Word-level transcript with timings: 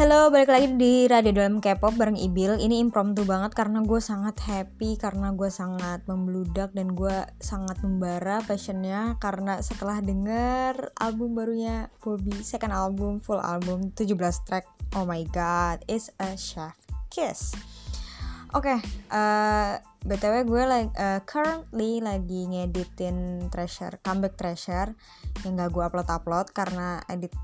Halo, 0.00 0.32
balik 0.32 0.48
lagi 0.48 0.68
di 0.80 1.04
Radio 1.12 1.28
Dalam 1.36 1.60
K-pop 1.60 1.92
bareng 1.92 2.16
Ibil. 2.16 2.56
Ini 2.56 2.80
impromptu 2.80 3.28
banget 3.28 3.52
karena 3.52 3.84
gue 3.84 4.00
sangat 4.00 4.40
happy, 4.48 4.96
karena 4.96 5.28
gue 5.36 5.52
sangat 5.52 6.08
membludak 6.08 6.72
dan 6.72 6.96
gue 6.96 7.12
sangat 7.36 7.76
membara 7.84 8.40
passionnya 8.40 9.20
karena 9.20 9.60
setelah 9.60 10.00
denger 10.00 10.96
album 10.96 11.36
barunya 11.36 11.92
Bobby, 12.00 12.32
second 12.40 12.72
album, 12.72 13.20
full 13.20 13.44
album, 13.44 13.92
17 13.92 14.16
track. 14.48 14.64
Oh 14.96 15.04
my 15.04 15.20
god, 15.36 15.84
it's 15.84 16.08
a 16.16 16.32
chef 16.32 16.80
kiss. 17.12 17.52
Oke, 18.56 18.72
okay, 18.72 18.78
uh, 19.12 19.84
btw 20.08 20.48
gue 20.48 20.64
like 20.64 20.88
uh, 20.96 21.20
currently 21.28 22.00
lagi 22.00 22.48
ngeditin 22.48 23.52
Treasure, 23.52 24.00
comeback 24.00 24.40
Treasure 24.40 24.96
yang 25.44 25.60
gak 25.60 25.76
gue 25.76 25.84
upload 25.84 26.08
upload 26.08 26.48
karena 26.56 27.04
edit 27.04 27.36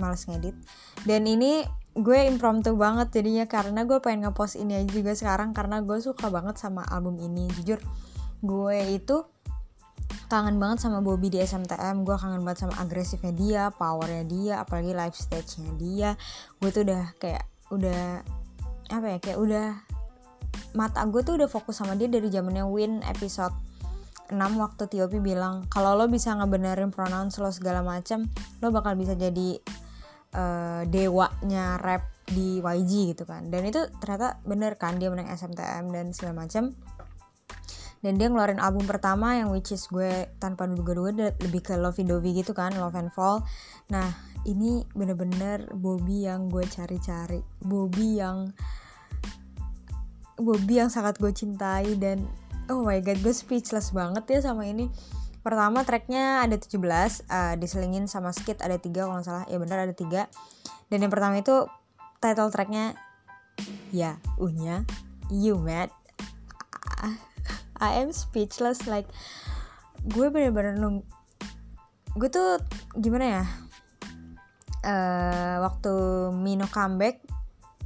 males 0.00 0.24
ngedit. 0.24 0.56
Dan 1.04 1.28
ini 1.28 1.62
gue 1.92 2.18
impromptu 2.26 2.72
banget 2.74 3.12
jadinya 3.12 3.44
karena 3.44 3.84
gue 3.84 4.00
pengen 4.00 4.30
ngepost 4.30 4.56
ini 4.56 4.80
aja 4.80 4.88
juga 4.88 5.12
sekarang 5.12 5.52
karena 5.52 5.84
gue 5.84 6.00
suka 6.00 6.32
banget 6.32 6.56
sama 6.56 6.82
album 6.88 7.20
ini. 7.20 7.46
Jujur 7.60 7.78
gue 8.40 8.78
itu 8.96 9.20
kangen 10.32 10.56
banget 10.56 10.86
sama 10.86 11.04
Bobby 11.04 11.28
di 11.28 11.42
SMTM 11.42 12.06
gue 12.06 12.16
kangen 12.16 12.40
banget 12.46 12.66
sama 12.66 12.74
agresifnya 12.80 13.34
dia 13.34 13.62
powernya 13.74 14.24
dia 14.24 14.54
apalagi 14.64 14.96
live 14.96 15.16
stage-nya 15.16 15.72
dia. 15.76 16.10
Gue 16.58 16.72
tuh 16.72 16.88
udah 16.88 17.12
kayak 17.20 17.44
udah 17.70 18.24
apa 18.90 19.06
ya 19.06 19.18
kayak 19.22 19.38
udah 19.38 19.66
mata 20.74 21.02
gue 21.06 21.22
tuh 21.22 21.38
udah 21.38 21.48
fokus 21.50 21.78
sama 21.78 21.94
dia 21.98 22.06
dari 22.06 22.30
zamannya 22.30 22.66
Win 22.66 23.02
episode 23.06 23.54
6 24.30 24.38
waktu 24.38 24.86
Tiopi 24.86 25.18
bilang 25.18 25.66
kalau 25.66 25.98
lo 25.98 26.06
bisa 26.06 26.30
ngebenerin 26.38 26.94
pronoun 26.94 27.30
lo 27.30 27.50
segala 27.50 27.82
macem 27.82 28.30
lo 28.62 28.70
bakal 28.70 28.94
bisa 28.94 29.18
jadi 29.18 29.58
uh, 30.34 30.82
dewanya 30.88 31.78
rap 31.80 32.08
di 32.30 32.62
YG 32.62 33.16
gitu 33.16 33.24
kan. 33.26 33.50
Dan 33.50 33.66
itu 33.66 33.84
ternyata 33.98 34.38
bener 34.46 34.78
kan 34.78 34.98
dia 34.98 35.10
menang 35.10 35.30
SMTM 35.30 35.90
dan 35.90 36.14
segala 36.14 36.46
macam 36.46 36.74
dan 38.00 38.16
dia 38.16 38.32
ngeluarin 38.32 38.60
album 38.60 38.88
pertama 38.88 39.36
yang 39.36 39.52
which 39.52 39.76
is 39.76 39.84
gue 39.92 40.24
tanpa 40.40 40.64
duga-duga 40.64 41.36
lebih 41.36 41.60
ke 41.60 41.76
Lovey 41.76 42.08
Dovey 42.08 42.32
gitu 42.32 42.56
kan 42.56 42.72
Love 42.72 42.96
and 42.96 43.12
Fall. 43.12 43.44
Nah 43.92 44.08
ini 44.48 44.88
bener-bener 44.96 45.68
Bobby 45.76 46.24
yang 46.24 46.48
gue 46.48 46.64
cari-cari. 46.64 47.44
Bobby 47.60 48.16
yang 48.16 48.48
Bobby 50.40 50.80
yang 50.80 50.88
sangat 50.88 51.20
gue 51.20 51.28
cintai 51.28 52.00
dan 52.00 52.24
oh 52.72 52.80
my 52.88 53.04
god 53.04 53.20
gue 53.20 53.34
speechless 53.36 53.92
banget 53.92 54.24
ya 54.32 54.48
sama 54.48 54.64
ini 54.64 54.88
Pertama 55.40 55.82
tracknya 55.88 56.44
ada 56.44 56.56
17, 56.60 56.76
uh, 56.76 56.84
eh, 57.26 57.54
diselingin 57.56 58.04
sama 58.06 58.30
skit 58.36 58.60
ada 58.60 58.76
tiga 58.76 59.08
kalau 59.08 59.20
nggak 59.20 59.26
salah. 59.26 59.44
Ya 59.48 59.56
benar 59.56 59.88
ada 59.88 59.94
tiga. 59.96 60.28
Dan 60.92 61.04
yang 61.04 61.12
pertama 61.12 61.40
itu 61.40 61.64
title 62.20 62.52
tracknya 62.52 62.92
ya 63.92 64.20
unya 64.36 64.84
You 65.32 65.56
Mad. 65.56 65.88
I 67.80 68.04
am 68.04 68.12
speechless 68.12 68.84
like 68.84 69.08
gue 70.04 70.28
bener-bener 70.28 70.76
nung 70.76 71.00
gue 72.12 72.28
tuh 72.28 72.60
gimana 72.96 73.40
ya 73.40 73.44
uh, 74.84 75.56
waktu 75.64 75.92
Mino 76.36 76.68
comeback 76.68 77.24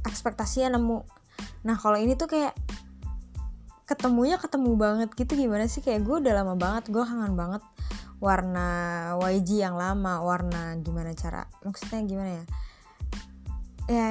ekspektasinya 0.03 0.75
nemu 0.75 0.99
nah 1.63 1.75
kalau 1.79 1.95
ini 1.95 2.19
tuh 2.19 2.27
kayak 2.27 2.53
ketemunya 3.85 4.41
ketemu 4.41 4.73
banget 4.77 5.09
gitu 5.13 5.37
gimana 5.37 5.69
sih? 5.69 5.85
Kayak 5.85 6.05
gue 6.05 6.15
udah 6.25 6.33
lama 6.41 6.53
banget 6.57 6.89
gue 6.89 7.03
kangen 7.05 7.37
banget 7.37 7.61
warna 8.17 8.67
YG 9.21 9.61
yang 9.61 9.77
lama 9.77 10.23
warna 10.25 10.73
gimana 10.81 11.13
cara 11.13 11.45
maksudnya 11.61 12.01
gimana 12.05 12.29
ya? 12.29 12.45
Ya 13.85 14.09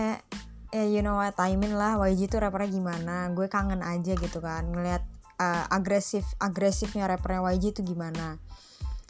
ya 0.75 0.84
you 0.86 1.02
know 1.02 1.18
what 1.18 1.39
I 1.39 1.58
mean 1.58 1.74
lah 1.74 1.98
YG 1.98 2.30
tuh 2.30 2.42
rappernya 2.42 2.70
gimana 2.70 3.30
gue 3.34 3.46
kangen 3.51 3.83
aja 3.83 4.14
gitu 4.14 4.39
kan 4.39 4.70
ngeliat 4.70 5.02
uh, 5.39 5.67
agresif 5.70 6.27
agresifnya 6.39 7.11
rappernya 7.11 7.42
YG 7.55 7.74
itu 7.74 7.83
gimana. 7.83 8.39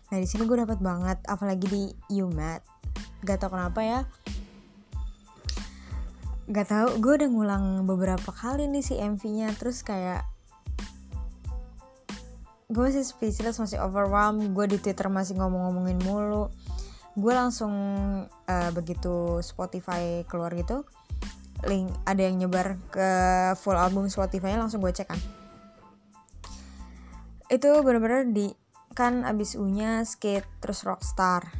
Nah 0.09 0.19
di 0.21 0.29
sini 0.29 0.49
gue 0.49 0.57
dapat 0.61 0.81
banget 0.81 1.19
apalagi 1.29 1.67
di 1.69 1.83
You 2.13 2.29
Mad 2.33 2.65
gak 3.25 3.41
tau 3.41 3.53
kenapa 3.53 3.81
ya. 3.81 4.01
Gak 6.45 6.69
tau 6.69 6.89
gue 7.01 7.13
udah 7.21 7.29
ngulang 7.29 7.65
beberapa 7.89 8.31
kali 8.33 8.69
nih 8.69 8.85
si 8.85 9.01
MV-nya 9.01 9.57
terus 9.57 9.81
kayak 9.81 10.34
gue 12.71 12.83
masih 12.83 13.05
speechless 13.05 13.61
masih 13.61 13.81
overwhelmed. 13.81 14.53
Gue 14.53 14.69
di 14.69 14.79
twitter 14.81 15.09
masih 15.13 15.37
ngomong-ngomongin 15.37 15.99
mulu. 16.05 16.49
Gue 17.15 17.33
langsung 17.33 17.75
uh, 18.27 18.71
begitu 18.75 19.39
Spotify 19.45 20.27
keluar 20.27 20.51
gitu 20.55 20.83
link 21.67 21.89
ada 22.05 22.21
yang 22.21 22.37
nyebar 22.45 22.77
ke 22.93 23.09
full 23.59 23.77
album 23.77 24.07
Spotify 24.09 24.57
langsung 24.57 24.85
gue 24.85 24.93
cek 24.93 25.09
kan. 25.09 25.21
Itu 27.49 27.81
bener-bener 27.81 28.29
di 28.29 28.53
kan 28.95 29.27
abis 29.27 29.59
unya 29.59 30.05
skate 30.07 30.47
terus 30.63 30.87
rockstar. 30.87 31.51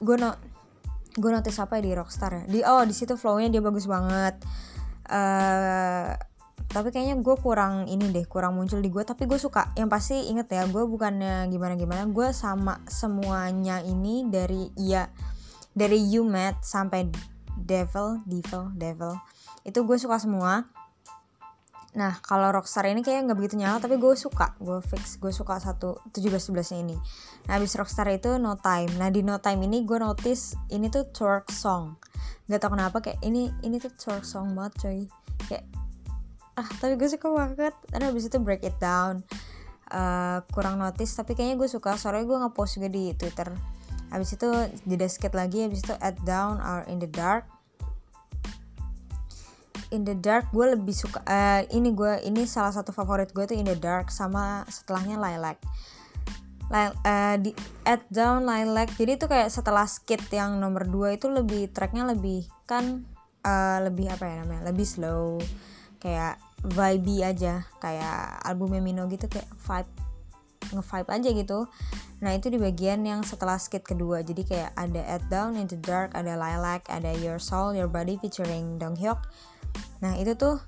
Gue 0.00 0.16
no 0.16 0.34
gue 1.16 1.30
notice 1.32 1.58
apa 1.60 1.80
ya 1.80 1.82
di 1.82 1.92
rockstar 1.96 2.30
ya? 2.32 2.42
Di 2.46 2.60
oh 2.64 2.82
di 2.86 2.94
situ 2.94 3.18
flownya 3.18 3.50
dia 3.50 3.62
bagus 3.62 3.84
banget. 3.88 4.38
Uh, 5.06 6.12
tapi 6.76 6.92
kayaknya 6.92 7.16
gue 7.24 7.36
kurang 7.40 7.88
ini 7.88 8.12
deh 8.12 8.28
kurang 8.28 8.60
muncul 8.60 8.84
di 8.84 8.92
gue 8.92 9.00
tapi 9.00 9.24
gue 9.24 9.40
suka. 9.40 9.72
Yang 9.80 9.88
pasti 9.88 10.28
inget 10.28 10.52
ya 10.52 10.68
gue 10.68 10.84
bukannya 10.84 11.48
gimana 11.48 11.72
gimana 11.72 12.04
gue 12.04 12.36
sama 12.36 12.84
semuanya 12.84 13.80
ini 13.80 14.28
dari 14.28 14.68
ya 14.76 15.08
dari 15.72 15.96
you 15.96 16.20
met 16.28 16.60
sampai 16.60 17.08
devil 17.56 18.20
devil 18.28 18.68
devil. 18.76 19.16
Itu 19.64 19.88
gue 19.88 19.96
suka 19.96 20.20
semua. 20.20 20.68
Nah 21.96 22.20
kalau 22.20 22.52
rockstar 22.52 22.92
ini 22.92 23.00
kayak 23.00 23.24
nggak 23.24 23.38
begitu 23.40 23.56
nyala 23.56 23.80
tapi 23.80 23.96
gue 23.96 24.12
suka. 24.12 24.52
Gue 24.60 24.84
fix 24.84 25.16
gue 25.16 25.32
suka 25.32 25.56
satu 25.56 25.96
tujuh 26.12 26.28
belas 26.28 26.44
sebelasnya 26.44 26.84
ini. 26.84 26.96
Nah 27.48 27.56
abis 27.56 27.72
rockstar 27.80 28.04
itu 28.12 28.36
no 28.36 28.60
time. 28.60 28.92
Nah 29.00 29.08
di 29.08 29.24
no 29.24 29.40
time 29.40 29.64
ini 29.64 29.80
gue 29.88 29.96
notice 29.96 30.52
ini 30.68 30.92
tuh 30.92 31.08
twerk 31.08 31.48
song. 31.48 31.96
Gak 32.52 32.60
tau 32.60 32.76
kenapa 32.76 33.00
kayak 33.00 33.24
ini 33.24 33.48
ini 33.64 33.80
tuh 33.80 33.96
twerk 33.96 34.28
song 34.28 34.52
banget 34.52 34.72
coy. 34.76 35.00
Kayak 35.48 35.64
ah 36.56 36.68
tapi 36.80 36.96
gue 36.96 37.08
suka 37.08 37.28
banget. 37.28 37.74
Karena 37.92 38.10
abis 38.10 38.32
itu 38.32 38.40
break 38.40 38.64
it 38.64 38.76
down. 38.80 39.20
Uh, 39.86 40.42
kurang 40.50 40.82
notice 40.82 41.14
tapi 41.14 41.36
kayaknya 41.36 41.60
gue 41.60 41.68
suka. 41.68 41.94
Soalnya 42.00 42.24
gue 42.26 42.38
ngepost 42.42 42.80
juga 42.80 42.88
di 42.90 43.12
twitter. 43.14 43.52
Abis 44.10 44.34
itu 44.34 44.48
jeda 44.88 45.06
skit 45.06 45.34
lagi 45.36 45.66
abis 45.66 45.84
itu 45.84 45.94
at 45.98 46.16
down 46.24 46.58
or 46.64 46.82
in 46.88 46.98
the 46.98 47.10
dark. 47.10 47.46
In 49.94 50.02
the 50.02 50.18
dark 50.18 50.50
gue 50.50 50.74
lebih 50.74 50.96
suka 50.96 51.22
uh, 51.22 51.62
ini 51.70 51.94
gue 51.94 52.18
ini 52.26 52.42
salah 52.48 52.74
satu 52.74 52.90
favorit 52.90 53.30
gue 53.30 53.46
tuh 53.46 53.54
in 53.54 53.68
the 53.68 53.78
dark 53.78 54.10
sama 54.10 54.66
setelahnya 54.66 55.20
lilac. 55.20 55.60
Lil, 56.66 56.90
uh, 57.06 57.36
di 57.38 57.54
at 57.86 58.02
down 58.10 58.42
lilac. 58.42 58.90
Jadi 58.98 59.14
itu 59.14 59.26
kayak 59.30 59.52
setelah 59.54 59.86
skit 59.86 60.22
yang 60.34 60.58
nomor 60.58 60.82
2 60.82 61.14
itu 61.14 61.30
lebih 61.30 61.70
tracknya 61.70 62.02
lebih 62.10 62.42
kan 62.66 63.06
uh, 63.46 63.78
lebih 63.86 64.10
apa 64.10 64.24
ya 64.26 64.34
namanya? 64.42 64.74
Lebih 64.74 64.86
slow. 64.86 65.38
Kayak 66.02 66.42
vibe 66.66 67.22
aja. 67.22 67.62
Kayak 67.78 68.42
albumnya 68.42 68.82
Mino 68.82 69.06
gitu 69.06 69.30
kayak 69.30 69.46
vibe 69.54 69.92
nge-vibe 70.74 71.08
aja 71.10 71.28
gitu. 71.30 71.58
Nah 72.24 72.32
itu 72.34 72.50
di 72.50 72.58
bagian 72.58 73.06
yang 73.06 73.22
setelah 73.22 73.60
skit 73.60 73.86
kedua. 73.86 74.24
Jadi 74.26 74.42
kayak 74.42 74.74
ada 74.74 75.02
At 75.06 75.22
Down 75.30 75.54
in 75.54 75.70
the 75.70 75.78
Dark 75.78 76.16
ada 76.16 76.34
Lilac 76.34 76.88
ada 76.90 77.12
Your 77.22 77.38
Soul 77.38 77.78
Your 77.78 77.90
Body 77.90 78.18
featuring 78.18 78.80
Dong 78.80 78.98
Hyuk. 78.98 79.20
Nah 80.02 80.18
itu 80.18 80.34
tuh 80.34 80.58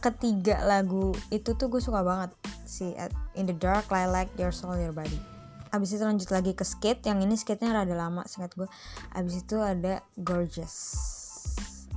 ketiga 0.00 0.64
lagu 0.64 1.12
itu 1.28 1.52
tuh 1.52 1.68
gue 1.68 1.82
suka 1.82 2.00
banget. 2.00 2.30
Si 2.64 2.96
At 2.96 3.12
in 3.36 3.44
the 3.44 3.56
Dark 3.56 3.90
Lilac 3.92 4.32
Your 4.40 4.54
Soul 4.54 4.80
Your 4.80 4.94
Body. 4.94 5.18
Abis 5.74 5.98
itu 5.98 6.06
lanjut 6.06 6.30
lagi 6.30 6.54
ke 6.54 6.62
skit. 6.62 7.02
Yang 7.02 7.18
ini 7.26 7.34
skitnya 7.34 7.74
rada 7.74 7.92
lama 7.98 8.22
singkat 8.30 8.54
gue. 8.54 8.68
Abis 9.10 9.42
itu 9.42 9.58
ada 9.58 10.00
Gorgeous 10.14 11.23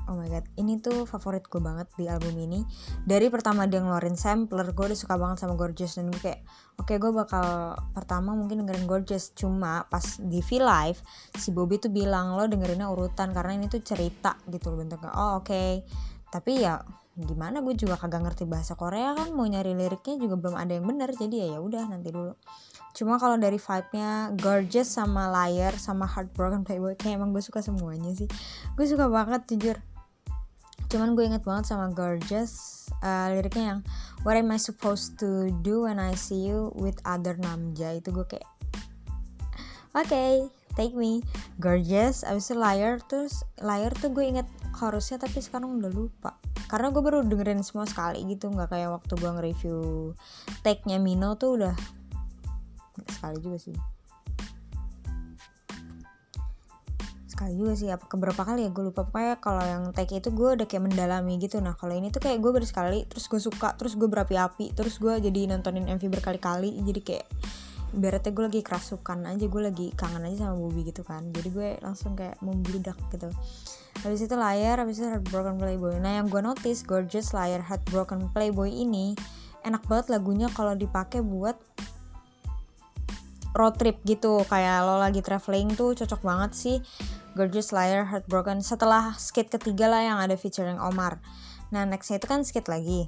oh 0.08 0.16
my 0.16 0.28
god 0.32 0.48
ini 0.56 0.80
tuh 0.80 1.04
favorit 1.04 1.44
gue 1.48 1.60
banget 1.60 1.88
di 2.00 2.08
album 2.08 2.36
ini. 2.40 2.64
Dari 3.04 3.28
pertama 3.28 3.68
dia 3.68 3.84
ngeluarin 3.84 4.16
sampler 4.16 4.72
gue 4.72 4.86
udah 4.92 5.00
suka 5.00 5.16
banget 5.20 5.44
sama 5.44 5.54
Gorgeous 5.60 6.00
dan 6.00 6.10
gue 6.10 6.20
kayak 6.20 6.42
oke 6.80 6.88
okay, 6.88 6.98
gue 6.98 7.12
bakal 7.12 7.76
pertama 7.92 8.34
mungkin 8.34 8.64
dengerin 8.64 8.88
Gorgeous. 8.88 9.36
Cuma 9.36 9.86
pas 9.92 10.04
di 10.20 10.40
V 10.40 10.50
Live 10.64 11.00
si 11.36 11.52
Bobby 11.52 11.78
tuh 11.78 11.92
bilang 11.92 12.36
lo 12.36 12.48
dengerinnya 12.48 12.88
urutan 12.88 13.36
karena 13.36 13.60
ini 13.60 13.68
tuh 13.68 13.84
cerita 13.84 14.40
gitu 14.48 14.74
loh 14.74 14.84
bentuknya. 14.84 15.12
Oh 15.14 15.44
oke. 15.44 15.48
Okay. 15.48 15.72
tapi 16.28 16.60
ya 16.60 16.84
gimana 17.18 17.66
gue 17.66 17.74
juga 17.74 17.98
kagak 17.98 18.30
ngerti 18.30 18.46
bahasa 18.46 18.78
Korea 18.78 19.18
kan 19.18 19.34
mau 19.34 19.48
nyari 19.48 19.74
liriknya 19.74 20.22
juga 20.22 20.38
belum 20.38 20.54
ada 20.60 20.78
yang 20.78 20.86
bener 20.86 21.10
jadi 21.18 21.34
ya 21.34 21.48
ya 21.58 21.60
udah 21.66 21.90
nanti 21.90 22.14
dulu. 22.14 22.38
Cuma 22.94 23.18
kalau 23.18 23.42
dari 23.42 23.58
vibe-nya 23.58 24.38
gorgeous 24.38 24.90
sama 24.90 25.30
liar 25.30 25.74
sama 25.82 26.06
heartbroken 26.06 26.62
playboy 26.62 26.94
kayak 26.94 27.18
emang 27.18 27.34
gue 27.34 27.42
suka 27.42 27.62
semuanya 27.66 28.14
sih. 28.14 28.30
Gue 28.78 28.86
suka 28.86 29.10
banget 29.10 29.50
jujur 29.50 29.78
cuman 30.88 31.14
gue 31.16 31.28
inget 31.28 31.44
banget 31.44 31.72
sama 31.72 31.92
Gorgeous 31.92 32.88
uh, 33.04 33.32
liriknya 33.32 33.76
yang 33.76 33.82
What 34.26 34.36
am 34.36 34.52
I 34.52 34.60
supposed 34.60 35.22
to 35.24 35.54
do 35.64 35.88
when 35.88 36.02
I 36.02 36.18
see 36.18 36.50
you 36.50 36.76
with 36.76 36.98
other 37.08 37.38
namja? 37.40 37.96
Itu 38.02 38.12
gue 38.12 38.26
kayak 38.28 38.50
Oke, 39.96 40.14
okay, 40.14 40.34
take 40.78 40.94
me. 40.94 41.24
Gorgeous, 41.58 42.22
abis 42.28 42.54
itu 42.54 42.56
Liar 42.60 43.02
Terus 43.08 43.42
Liar 43.64 43.94
tuh 43.98 44.14
gue 44.14 44.26
inget 44.28 44.48
chorusnya 44.78 45.18
tapi 45.18 45.40
sekarang 45.40 45.80
udah 45.80 45.92
lupa. 45.94 46.36
Karena 46.68 46.92
gue 46.92 47.02
baru 47.02 47.24
dengerin 47.24 47.64
semua 47.64 47.88
sekali 47.88 48.22
gitu 48.28 48.52
nggak 48.52 48.70
kayak 48.74 48.92
waktu 48.92 49.14
gue 49.16 49.32
nge-review 49.32 49.80
take-nya 50.62 51.00
Mino 51.00 51.40
tuh 51.40 51.56
udah 51.56 51.76
sekali 53.08 53.38
juga 53.40 53.58
sih 53.62 53.97
sekali 57.38 57.54
juga 57.54 57.78
sih 57.78 57.86
apa 57.94 58.10
keberapa 58.10 58.42
kali 58.42 58.66
ya 58.66 58.74
gue 58.74 58.82
lupa. 58.90 59.06
Pokoknya 59.06 59.38
kalau 59.38 59.62
yang 59.62 59.94
take 59.94 60.18
itu 60.18 60.34
gue 60.34 60.58
udah 60.58 60.66
kayak 60.66 60.90
mendalami 60.90 61.38
gitu. 61.38 61.62
Nah 61.62 61.78
kalau 61.78 61.94
ini 61.94 62.10
tuh 62.10 62.18
kayak 62.18 62.42
gue 62.42 62.50
baru 62.50 62.66
sekali 62.66 63.06
terus 63.06 63.30
gue 63.30 63.38
suka 63.38 63.78
terus 63.78 63.94
gue 63.94 64.10
berapi-api 64.10 64.74
terus 64.74 64.98
gue 64.98 65.22
jadi 65.22 65.54
nontonin 65.54 65.86
MV 65.86 66.02
berkali-kali 66.18 66.82
jadi 66.82 67.00
kayak 67.06 67.26
ibaratnya 67.94 68.34
gue 68.34 68.44
lagi 68.50 68.62
kerasukan 68.66 69.20
aja 69.30 69.46
gue 69.46 69.62
lagi 69.62 69.88
kangen 69.94 70.26
aja 70.26 70.50
sama 70.50 70.58
Bobby 70.58 70.82
gitu 70.90 71.06
kan. 71.06 71.30
Jadi 71.30 71.50
gue 71.54 71.70
langsung 71.86 72.18
kayak 72.18 72.42
membludak 72.42 72.98
gitu. 73.14 73.30
Habis 74.02 74.26
itu 74.26 74.34
layar 74.34 74.82
habis 74.82 74.98
itu 74.98 75.06
Heartbroken 75.06 75.62
Playboy. 75.62 76.02
Nah 76.02 76.18
yang 76.18 76.34
gue 76.34 76.42
notice 76.42 76.82
Gorgeous 76.82 77.38
layar 77.38 77.62
Heartbroken 77.62 78.34
Playboy 78.34 78.74
ini 78.74 79.14
enak 79.62 79.86
banget 79.86 80.10
lagunya 80.10 80.50
kalau 80.58 80.74
dipakai 80.74 81.22
buat 81.22 81.54
road 83.54 83.78
trip 83.78 84.02
gitu. 84.10 84.42
Kayak 84.50 84.90
lo 84.90 84.98
lagi 84.98 85.22
traveling 85.22 85.78
tuh 85.78 85.94
cocok 85.94 86.22
banget 86.26 86.52
sih 86.58 86.78
Gorgeous 87.38 87.70
Liar 87.70 88.10
Heartbroken 88.10 88.66
setelah 88.66 89.14
skit 89.22 89.54
ketiga 89.54 89.86
lah 89.86 90.02
yang 90.02 90.18
ada 90.18 90.34
featuring 90.34 90.82
Omar. 90.82 91.22
Nah 91.70 91.86
nextnya 91.86 92.18
itu 92.18 92.26
kan 92.26 92.42
skit 92.42 92.66
lagi. 92.66 93.06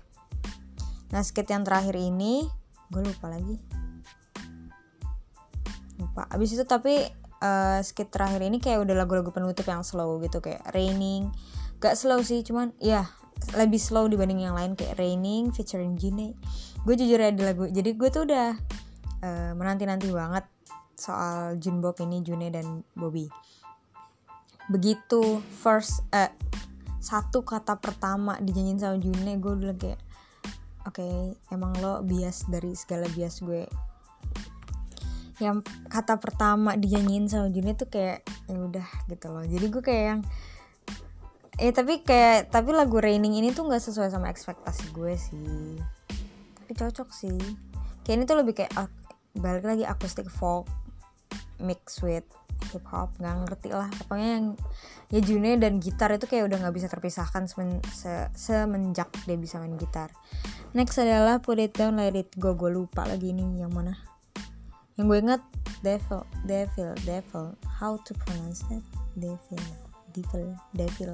Nah 1.10 1.26
skit 1.26 1.50
yang 1.50 1.66
terakhir 1.66 1.98
ini 1.98 2.46
gue 2.94 3.02
lupa 3.02 3.34
lagi. 3.34 3.58
Lupa. 5.98 6.30
Abis 6.30 6.54
itu 6.54 6.62
tapi 6.70 7.10
uh, 7.42 7.82
skit 7.82 8.14
terakhir 8.14 8.46
ini 8.46 8.62
kayak 8.62 8.86
udah 8.86 8.94
lagu-lagu 8.94 9.34
penutup 9.34 9.66
yang 9.66 9.82
slow 9.82 10.22
gitu 10.22 10.46
kayak 10.46 10.62
Raining. 10.78 11.34
Gak 11.82 11.98
slow 11.98 12.22
sih 12.22 12.46
cuman 12.46 12.70
ya 12.78 13.10
lebih 13.58 13.82
slow 13.82 14.06
dibanding 14.06 14.46
yang 14.46 14.54
lain 14.54 14.78
kayak 14.78 15.02
Raining 15.02 15.50
featuring 15.50 15.98
Jine. 15.98 16.38
Gue 16.86 16.94
jujur 16.94 17.18
ya 17.18 17.34
di 17.34 17.42
lagu 17.42 17.66
jadi 17.66 17.98
gue 17.98 18.10
tuh 18.14 18.30
udah 18.30 18.54
uh, 19.26 19.52
menanti-nanti 19.58 20.14
banget 20.14 20.46
soal 20.94 21.58
Junbok 21.58 22.04
ini 22.06 22.22
June 22.22 22.52
dan 22.54 22.86
Bobby 22.94 23.32
begitu 24.70 25.42
first 25.60 26.06
eh, 26.14 26.30
satu 27.02 27.42
kata 27.42 27.82
pertama 27.82 28.38
dinyanyiin 28.38 28.80
sama 28.80 28.96
June 29.02 29.34
gue 29.42 29.54
udah 29.58 29.76
kayak 29.76 30.00
oke 30.86 31.02
okay, 31.02 31.34
emang 31.50 31.74
lo 31.82 32.06
bias 32.06 32.46
dari 32.46 32.78
segala 32.78 33.10
bias 33.10 33.42
gue. 33.42 33.66
Yang 35.40 35.66
kata 35.90 36.20
pertama 36.22 36.78
dinyanyiin 36.78 37.26
sama 37.26 37.50
June 37.50 37.74
tuh 37.74 37.90
kayak 37.90 38.22
ya 38.46 38.58
udah 38.62 38.88
gitu 39.10 39.28
loh. 39.34 39.44
Jadi 39.44 39.66
gue 39.74 39.84
kayak 39.84 40.06
yang 40.06 40.22
eh 41.60 41.76
tapi 41.76 42.06
kayak 42.06 42.54
tapi 42.54 42.72
lagu 42.72 43.02
Raining 43.02 43.36
ini 43.36 43.52
tuh 43.52 43.68
nggak 43.68 43.84
sesuai 43.84 44.14
sama 44.14 44.30
ekspektasi 44.30 44.94
gue 44.94 45.14
sih. 45.18 45.82
Tapi 46.62 46.72
cocok 46.78 47.10
sih. 47.10 47.40
Kayak 48.06 48.16
ini 48.16 48.24
tuh 48.30 48.38
lebih 48.38 48.54
kayak 48.64 48.72
balik 49.40 49.66
lagi 49.66 49.84
akustik 49.88 50.30
folk 50.30 50.70
mix 51.60 52.00
with 52.00 52.26
hip 52.72 52.86
hop 52.90 53.14
nggak 53.18 53.36
ngerti 53.46 53.70
lah. 53.74 53.90
Pokoknya 54.04 54.30
yang 54.40 54.46
ya 55.10 55.20
June 55.26 55.58
dan 55.58 55.82
gitar 55.82 56.14
itu 56.14 56.26
kayak 56.30 56.50
udah 56.50 56.58
nggak 56.62 56.76
bisa 56.76 56.88
terpisahkan 56.88 57.50
semen, 57.50 57.82
se, 57.90 58.30
semenjak 58.38 59.10
dia 59.26 59.38
bisa 59.38 59.58
main 59.58 59.76
gitar. 59.76 60.14
Next 60.78 61.02
adalah 61.02 61.42
Put 61.42 61.58
It 61.58 61.74
Down 61.74 61.98
Let 61.98 62.14
It 62.14 62.32
Go. 62.38 62.54
Gue 62.54 62.70
lupa 62.70 63.10
lagi 63.10 63.34
nih 63.34 63.66
yang 63.66 63.74
mana. 63.74 63.98
Yang 64.96 65.06
gue 65.10 65.20
inget 65.20 65.42
Devil 65.82 66.22
Devil 66.46 66.92
Devil. 67.08 67.46
How 67.66 67.98
to 68.06 68.12
pronounce 68.14 68.62
that? 68.70 68.86
Devil 69.18 69.62
Devil 70.14 70.54
Devil. 70.76 71.14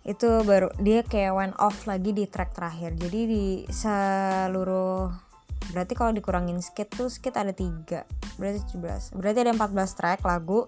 Itu 0.00 0.40
baru 0.48 0.72
dia 0.80 1.04
kayak 1.04 1.36
went 1.36 1.56
off 1.60 1.84
lagi 1.84 2.16
di 2.16 2.24
track 2.24 2.56
terakhir. 2.56 2.96
Jadi 2.96 3.20
di 3.28 3.44
seluruh 3.68 5.29
berarti 5.70 5.94
kalau 5.94 6.10
dikurangin 6.10 6.58
skit 6.58 6.90
tuh 6.90 7.06
skit 7.06 7.34
ada 7.38 7.54
tiga. 7.54 8.04
Berarti 8.36 8.74
17 8.74 9.14
berarti 9.14 9.38
ada 9.46 9.52
14 9.54 9.98
track 9.98 10.20
lagu. 10.26 10.66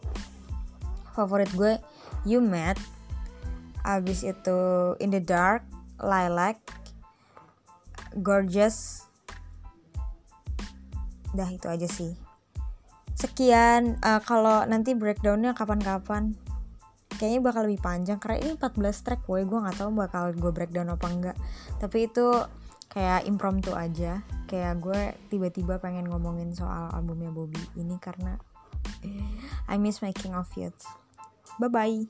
Favorit 1.12 1.50
gue 1.52 1.76
You 2.25 2.40
Met. 2.40 2.79
Abis 3.82 4.23
itu 4.23 4.61
In 5.02 5.11
the 5.11 5.19
Dark 5.19 5.67
Lilac 5.99 6.58
Gorgeous. 8.20 9.08
Dah 11.32 11.49
itu 11.49 11.67
aja 11.67 11.88
sih. 11.88 12.14
Sekian 13.17 14.00
uh, 14.00 14.20
kalau 14.23 14.64
nanti 14.69 14.93
breakdownnya 14.93 15.56
kapan-kapan. 15.56 16.37
Kayaknya 17.12 17.40
bakal 17.44 17.62
lebih 17.69 17.81
panjang 17.84 18.19
karena 18.19 18.40
ini 18.40 18.52
14 18.56 19.05
track 19.05 19.20
gue 19.29 19.44
gue 19.44 19.58
nggak 19.62 19.79
tahu 19.79 19.90
bakal 19.94 20.32
gue 20.32 20.52
breakdown 20.52 20.90
apa 20.90 21.06
enggak. 21.06 21.37
Tapi 21.79 22.08
itu 22.08 22.26
kayak 22.92 23.24
impromptu 23.24 23.72
aja. 23.72 24.20
Kayak 24.44 24.84
gue 24.84 25.00
tiba-tiba 25.32 25.80
pengen 25.80 26.12
ngomongin 26.12 26.52
soal 26.52 26.92
albumnya 26.92 27.32
Bobby. 27.32 27.60
Ini 27.80 27.96
karena 27.96 28.36
I 29.68 29.76
miss 29.78 30.02
making 30.02 30.34
of 30.34 30.50
youth 30.56 30.82
bye 31.58 31.68
bye 31.68 32.06